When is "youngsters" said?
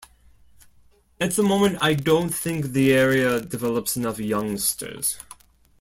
4.17-5.19